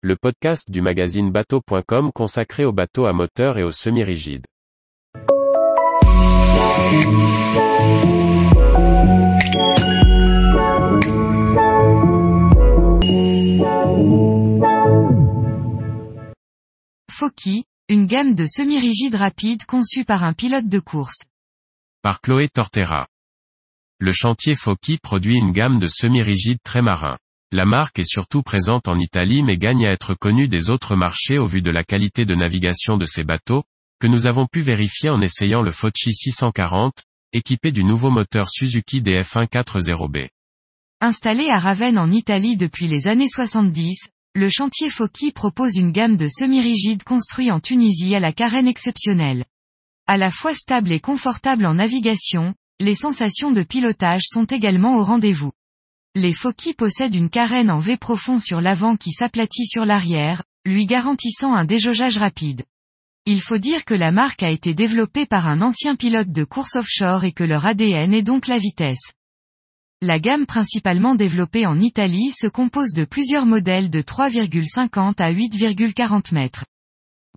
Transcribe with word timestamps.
le 0.00 0.14
podcast 0.14 0.70
du 0.70 0.80
magazine 0.80 1.32
bateau.com 1.32 2.12
consacré 2.12 2.64
aux 2.64 2.72
bateaux 2.72 3.06
à 3.06 3.12
moteur 3.12 3.58
et 3.58 3.64
aux 3.64 3.72
semi-rigides. 3.72 4.46
Foki, 17.10 17.64
une 17.88 18.06
gamme 18.06 18.36
de 18.36 18.46
semi-rigides 18.46 19.16
rapides 19.16 19.64
conçue 19.64 20.04
par 20.04 20.22
un 20.22 20.32
pilote 20.32 20.68
de 20.68 20.78
course. 20.78 21.24
Par 22.02 22.20
Chloé 22.20 22.48
Tortera. 22.48 23.08
Le 23.98 24.12
chantier 24.12 24.54
Foki 24.54 24.98
produit 24.98 25.36
une 25.36 25.50
gamme 25.50 25.80
de 25.80 25.88
semi-rigides 25.88 26.62
très 26.62 26.82
marins. 26.82 27.18
La 27.50 27.64
marque 27.64 27.98
est 27.98 28.08
surtout 28.08 28.42
présente 28.42 28.88
en 28.88 28.98
Italie 28.98 29.42
mais 29.42 29.56
gagne 29.56 29.86
à 29.86 29.92
être 29.92 30.14
connue 30.14 30.48
des 30.48 30.68
autres 30.68 30.96
marchés 30.96 31.38
au 31.38 31.46
vu 31.46 31.62
de 31.62 31.70
la 31.70 31.82
qualité 31.82 32.26
de 32.26 32.34
navigation 32.34 32.98
de 32.98 33.06
ses 33.06 33.24
bateaux, 33.24 33.64
que 34.00 34.06
nous 34.06 34.26
avons 34.26 34.46
pu 34.46 34.60
vérifier 34.60 35.08
en 35.08 35.22
essayant 35.22 35.62
le 35.62 35.70
Fochi 35.70 36.12
640, 36.12 37.04
équipé 37.32 37.72
du 37.72 37.84
nouveau 37.84 38.10
moteur 38.10 38.50
Suzuki 38.50 39.00
DF140B. 39.00 40.28
Installé 41.00 41.48
à 41.48 41.58
Ravenne 41.58 41.98
en 41.98 42.10
Italie 42.10 42.58
depuis 42.58 42.86
les 42.86 43.06
années 43.06 43.28
70, 43.28 44.10
le 44.34 44.48
chantier 44.50 44.90
Foki 44.90 45.32
propose 45.32 45.76
une 45.76 45.92
gamme 45.92 46.16
de 46.16 46.28
semi-rigides 46.28 47.02
construits 47.02 47.50
en 47.50 47.60
Tunisie 47.60 48.14
à 48.14 48.20
la 48.20 48.32
carène 48.32 48.68
exceptionnelle. 48.68 49.46
À 50.06 50.16
la 50.16 50.30
fois 50.30 50.54
stable 50.54 50.92
et 50.92 51.00
confortable 51.00 51.66
en 51.66 51.74
navigation, 51.74 52.54
les 52.78 52.94
sensations 52.94 53.52
de 53.52 53.62
pilotage 53.62 54.22
sont 54.24 54.44
également 54.44 54.96
au 54.96 55.02
rendez-vous. 55.02 55.52
Les 56.20 56.32
Foki 56.32 56.74
possèdent 56.74 57.14
une 57.14 57.30
carène 57.30 57.70
en 57.70 57.78
V 57.78 57.96
profond 57.96 58.40
sur 58.40 58.60
l'avant 58.60 58.96
qui 58.96 59.12
s'aplatit 59.12 59.66
sur 59.66 59.84
l'arrière, 59.84 60.42
lui 60.66 60.84
garantissant 60.84 61.54
un 61.54 61.64
déjaugeage 61.64 62.18
rapide. 62.18 62.64
Il 63.24 63.40
faut 63.40 63.58
dire 63.58 63.84
que 63.84 63.94
la 63.94 64.10
marque 64.10 64.42
a 64.42 64.50
été 64.50 64.74
développée 64.74 65.26
par 65.26 65.46
un 65.46 65.62
ancien 65.62 65.94
pilote 65.94 66.32
de 66.32 66.42
course 66.42 66.74
offshore 66.74 67.22
et 67.22 67.30
que 67.30 67.44
leur 67.44 67.66
ADN 67.66 68.12
est 68.12 68.24
donc 68.24 68.48
la 68.48 68.58
vitesse. 68.58 69.12
La 70.02 70.18
gamme 70.18 70.46
principalement 70.46 71.14
développée 71.14 71.66
en 71.66 71.78
Italie 71.78 72.32
se 72.36 72.48
compose 72.48 72.94
de 72.94 73.04
plusieurs 73.04 73.46
modèles 73.46 73.88
de 73.88 74.02
3,50 74.02 75.22
à 75.22 75.32
8,40 75.32 76.34
mètres. 76.34 76.64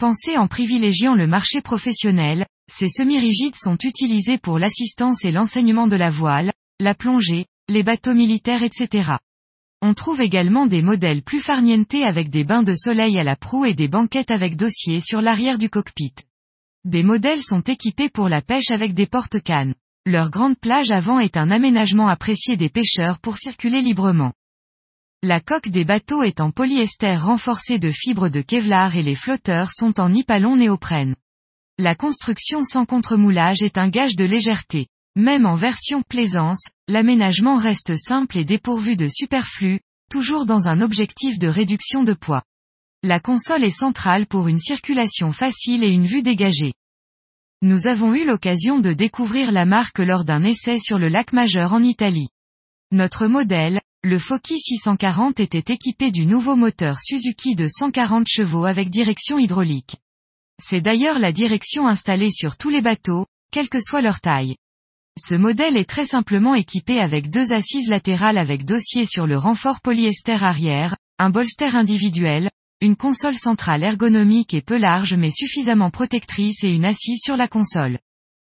Pensés 0.00 0.38
en 0.38 0.46
privilégiant 0.46 1.14
le 1.14 1.26
marché 1.26 1.60
professionnel, 1.60 2.46
ces 2.72 2.88
semi-rigides 2.88 3.56
sont 3.56 3.76
utilisés 3.84 4.38
pour 4.38 4.58
l'assistance 4.58 5.22
et 5.26 5.32
l'enseignement 5.32 5.86
de 5.86 5.96
la 5.96 6.08
voile, 6.08 6.50
la 6.78 6.94
plongée, 6.94 7.44
les 7.70 7.84
bateaux 7.84 8.14
militaires 8.14 8.64
etc. 8.64 9.12
On 9.80 9.94
trouve 9.94 10.20
également 10.20 10.66
des 10.66 10.82
modèles 10.82 11.22
plus 11.22 11.40
farnientés 11.40 12.02
avec 12.02 12.28
des 12.28 12.42
bains 12.42 12.64
de 12.64 12.74
soleil 12.74 13.16
à 13.16 13.22
la 13.22 13.36
proue 13.36 13.64
et 13.64 13.74
des 13.74 13.86
banquettes 13.86 14.32
avec 14.32 14.56
dossier 14.56 15.00
sur 15.00 15.22
l'arrière 15.22 15.56
du 15.56 15.70
cockpit. 15.70 16.14
Des 16.84 17.04
modèles 17.04 17.42
sont 17.42 17.60
équipés 17.60 18.08
pour 18.08 18.28
la 18.28 18.42
pêche 18.42 18.72
avec 18.72 18.92
des 18.92 19.06
porte-cannes. 19.06 19.76
Leur 20.04 20.30
grande 20.30 20.58
plage 20.58 20.90
avant 20.90 21.20
est 21.20 21.36
un 21.36 21.52
aménagement 21.52 22.08
apprécié 22.08 22.56
des 22.56 22.70
pêcheurs 22.70 23.20
pour 23.20 23.36
circuler 23.36 23.82
librement. 23.82 24.32
La 25.22 25.40
coque 25.40 25.68
des 25.68 25.84
bateaux 25.84 26.24
est 26.24 26.40
en 26.40 26.50
polyester 26.50 27.14
renforcé 27.14 27.78
de 27.78 27.92
fibres 27.92 28.30
de 28.30 28.40
Kevlar 28.40 28.96
et 28.96 29.02
les 29.02 29.14
flotteurs 29.14 29.70
sont 29.70 30.00
en 30.00 30.08
nipalon 30.08 30.56
néoprène. 30.56 31.14
La 31.78 31.94
construction 31.94 32.64
sans 32.64 32.84
contremoulage 32.84 33.62
est 33.62 33.78
un 33.78 33.90
gage 33.90 34.16
de 34.16 34.24
légèreté. 34.24 34.88
Même 35.16 35.44
en 35.44 35.56
version 35.56 36.02
plaisance, 36.02 36.64
l'aménagement 36.90 37.56
reste 37.56 37.96
simple 37.96 38.36
et 38.36 38.44
dépourvu 38.44 38.96
de 38.96 39.08
superflu, 39.08 39.80
toujours 40.10 40.44
dans 40.44 40.66
un 40.66 40.80
objectif 40.80 41.38
de 41.38 41.46
réduction 41.46 42.02
de 42.02 42.12
poids. 42.12 42.42
La 43.02 43.20
console 43.20 43.64
est 43.64 43.70
centrale 43.70 44.26
pour 44.26 44.48
une 44.48 44.58
circulation 44.58 45.32
facile 45.32 45.84
et 45.84 45.88
une 45.88 46.04
vue 46.04 46.22
dégagée. 46.22 46.74
Nous 47.62 47.86
avons 47.86 48.14
eu 48.14 48.26
l'occasion 48.26 48.80
de 48.80 48.92
découvrir 48.92 49.52
la 49.52 49.64
marque 49.64 50.00
lors 50.00 50.24
d'un 50.24 50.42
essai 50.42 50.78
sur 50.78 50.98
le 50.98 51.08
lac 51.08 51.32
majeur 51.32 51.72
en 51.72 51.82
Italie. 51.82 52.28
Notre 52.90 53.28
modèle, 53.28 53.80
le 54.02 54.18
Foki 54.18 54.58
640 54.58 55.38
était 55.38 55.72
équipé 55.72 56.10
du 56.10 56.26
nouveau 56.26 56.56
moteur 56.56 56.98
Suzuki 57.00 57.54
de 57.54 57.68
140 57.68 58.26
chevaux 58.28 58.64
avec 58.64 58.90
direction 58.90 59.38
hydraulique. 59.38 59.96
C'est 60.60 60.80
d'ailleurs 60.80 61.18
la 61.18 61.32
direction 61.32 61.86
installée 61.86 62.32
sur 62.32 62.56
tous 62.56 62.68
les 62.68 62.82
bateaux, 62.82 63.26
quelle 63.52 63.68
que 63.68 63.80
soit 63.80 64.02
leur 64.02 64.20
taille. 64.20 64.56
Ce 65.22 65.34
modèle 65.34 65.76
est 65.76 65.88
très 65.88 66.06
simplement 66.06 66.54
équipé 66.54 66.98
avec 66.98 67.28
deux 67.28 67.52
assises 67.52 67.88
latérales 67.88 68.38
avec 68.38 68.64
dossier 68.64 69.04
sur 69.04 69.26
le 69.26 69.36
renfort 69.36 69.82
polyester 69.82 70.32
arrière, 70.32 70.96
un 71.18 71.28
bolster 71.28 71.76
individuel, 71.76 72.48
une 72.80 72.96
console 72.96 73.34
centrale 73.34 73.84
ergonomique 73.84 74.54
et 74.54 74.62
peu 74.62 74.78
large 74.78 75.12
mais 75.12 75.30
suffisamment 75.30 75.90
protectrice 75.90 76.64
et 76.64 76.70
une 76.70 76.86
assise 76.86 77.20
sur 77.22 77.36
la 77.36 77.48
console. 77.48 77.98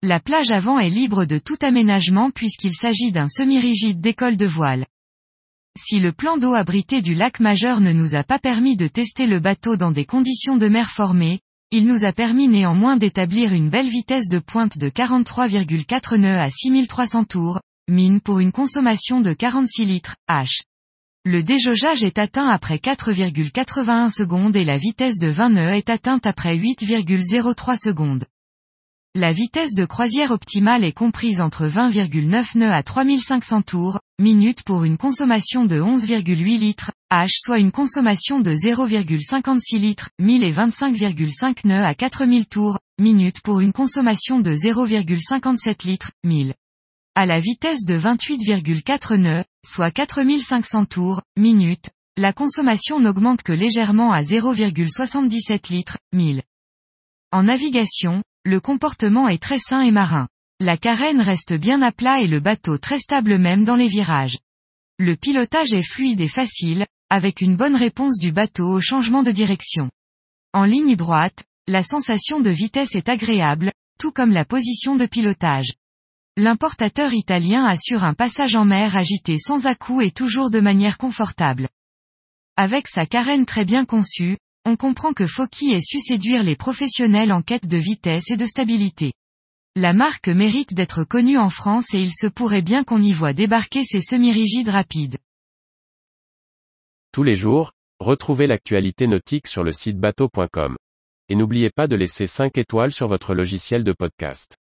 La 0.04 0.20
plage 0.20 0.52
avant 0.52 0.78
est 0.78 0.88
libre 0.88 1.24
de 1.24 1.38
tout 1.38 1.58
aménagement 1.62 2.30
puisqu'il 2.30 2.74
s'agit 2.74 3.10
d'un 3.10 3.28
semi-rigide 3.28 4.00
d'école 4.00 4.36
de 4.36 4.46
voile. 4.46 4.86
Si 5.76 5.98
le 5.98 6.12
plan 6.12 6.36
d'eau 6.36 6.54
abrité 6.54 7.02
du 7.02 7.14
lac 7.14 7.40
majeur 7.40 7.80
ne 7.80 7.92
nous 7.92 8.14
a 8.14 8.22
pas 8.22 8.38
permis 8.38 8.76
de 8.76 8.86
tester 8.86 9.26
le 9.26 9.40
bateau 9.40 9.76
dans 9.76 9.90
des 9.90 10.04
conditions 10.04 10.56
de 10.56 10.68
mer 10.68 10.90
formées, 10.90 11.40
il 11.74 11.86
nous 11.86 12.04
a 12.04 12.12
permis 12.12 12.48
néanmoins 12.48 12.98
d'établir 12.98 13.54
une 13.54 13.70
belle 13.70 13.88
vitesse 13.88 14.28
de 14.28 14.38
pointe 14.38 14.76
de 14.76 14.90
43,4 14.90 16.16
nœuds 16.18 16.38
à 16.38 16.50
6300 16.50 17.24
tours, 17.24 17.60
mine 17.88 18.20
pour 18.20 18.40
une 18.40 18.52
consommation 18.52 19.22
de 19.22 19.32
46 19.32 19.86
litres, 19.86 20.16
H. 20.28 20.64
Le 21.24 21.42
déjaugeage 21.42 22.04
est 22.04 22.18
atteint 22.18 22.46
après 22.46 22.76
4,81 22.76 24.10
secondes 24.10 24.54
et 24.54 24.64
la 24.64 24.76
vitesse 24.76 25.18
de 25.18 25.28
20 25.28 25.48
nœuds 25.48 25.74
est 25.74 25.88
atteinte 25.88 26.26
après 26.26 26.58
8,03 26.58 27.78
secondes. 27.82 28.26
La 29.14 29.30
vitesse 29.30 29.74
de 29.74 29.84
croisière 29.84 30.30
optimale 30.30 30.84
est 30.84 30.96
comprise 30.96 31.42
entre 31.42 31.66
20,9 31.66 32.56
nœuds 32.56 32.72
à 32.72 32.82
3500 32.82 33.60
tours, 33.60 34.00
minutes 34.18 34.62
pour 34.62 34.84
une 34.84 34.96
consommation 34.96 35.66
de 35.66 35.78
11,8 35.78 36.58
litres, 36.58 36.92
H 37.12 37.28
soit 37.42 37.58
une 37.58 37.72
consommation 37.72 38.40
de 38.40 38.54
0,56 38.54 39.76
litres, 39.78 40.08
1000 40.18 40.44
et 40.44 40.50
25,5 40.50 41.66
nœuds 41.66 41.84
à 41.84 41.94
4000 41.94 42.46
tours, 42.46 42.78
minutes 42.98 43.42
pour 43.42 43.60
une 43.60 43.74
consommation 43.74 44.40
de 44.40 44.54
0,57 44.54 45.86
litres, 45.86 46.12
1000. 46.24 46.54
À 47.14 47.26
la 47.26 47.38
vitesse 47.38 47.84
de 47.84 47.98
28,4 47.98 49.16
nœuds, 49.16 49.44
soit 49.62 49.90
4500 49.90 50.86
tours, 50.86 51.20
minutes, 51.36 51.90
la 52.16 52.32
consommation 52.32 52.98
n'augmente 52.98 53.42
que 53.42 53.52
légèrement 53.52 54.10
à 54.10 54.22
0,77 54.22 55.70
litres, 55.70 55.98
1000. 56.14 56.42
En 57.30 57.42
navigation, 57.42 58.22
le 58.44 58.60
comportement 58.60 59.28
est 59.28 59.42
très 59.42 59.58
sain 59.58 59.82
et 59.82 59.92
marin. 59.92 60.28
La 60.58 60.76
carène 60.76 61.20
reste 61.20 61.54
bien 61.54 61.80
à 61.82 61.92
plat 61.92 62.20
et 62.20 62.26
le 62.26 62.40
bateau 62.40 62.76
très 62.76 62.98
stable 62.98 63.38
même 63.38 63.64
dans 63.64 63.76
les 63.76 63.88
virages. 63.88 64.38
Le 64.98 65.16
pilotage 65.16 65.72
est 65.72 65.88
fluide 65.88 66.20
et 66.20 66.28
facile, 66.28 66.86
avec 67.08 67.40
une 67.40 67.56
bonne 67.56 67.76
réponse 67.76 68.18
du 68.18 68.32
bateau 68.32 68.68
au 68.68 68.80
changement 68.80 69.22
de 69.22 69.30
direction. 69.30 69.90
En 70.52 70.64
ligne 70.64 70.96
droite, 70.96 71.44
la 71.68 71.82
sensation 71.82 72.40
de 72.40 72.50
vitesse 72.50 72.94
est 72.94 73.08
agréable, 73.08 73.72
tout 73.98 74.12
comme 74.12 74.32
la 74.32 74.44
position 74.44 74.96
de 74.96 75.06
pilotage. 75.06 75.72
L'importateur 76.36 77.12
italien 77.12 77.64
assure 77.64 78.04
un 78.04 78.14
passage 78.14 78.56
en 78.56 78.64
mer 78.64 78.96
agité 78.96 79.38
sans 79.38 79.66
à-coups 79.66 80.06
et 80.06 80.10
toujours 80.10 80.50
de 80.50 80.60
manière 80.60 80.98
confortable. 80.98 81.68
Avec 82.56 82.88
sa 82.88 83.06
carène 83.06 83.46
très 83.46 83.64
bien 83.64 83.84
conçue, 83.84 84.38
on 84.64 84.76
comprend 84.76 85.12
que 85.12 85.26
Foki 85.26 85.72
ait 85.72 85.80
su 85.80 86.00
séduire 86.00 86.42
les 86.42 86.56
professionnels 86.56 87.32
en 87.32 87.42
quête 87.42 87.66
de 87.66 87.78
vitesse 87.78 88.30
et 88.30 88.36
de 88.36 88.46
stabilité. 88.46 89.12
La 89.74 89.92
marque 89.92 90.28
mérite 90.28 90.74
d'être 90.74 91.04
connue 91.04 91.38
en 91.38 91.50
France 91.50 91.94
et 91.94 92.00
il 92.00 92.12
se 92.12 92.26
pourrait 92.26 92.62
bien 92.62 92.84
qu'on 92.84 93.00
y 93.00 93.12
voit 93.12 93.32
débarquer 93.32 93.84
ses 93.84 94.00
semi-rigides 94.00 94.68
rapides. 94.68 95.18
Tous 97.12 97.22
les 97.22 97.36
jours, 97.36 97.72
retrouvez 97.98 98.46
l'actualité 98.46 99.06
nautique 99.06 99.46
sur 99.46 99.64
le 99.64 99.72
site 99.72 99.98
bateau.com. 99.98 100.76
Et 101.28 101.34
n'oubliez 101.34 101.70
pas 101.70 101.86
de 101.86 101.96
laisser 101.96 102.26
5 102.26 102.58
étoiles 102.58 102.92
sur 102.92 103.08
votre 103.08 103.34
logiciel 103.34 103.84
de 103.84 103.92
podcast. 103.92 104.56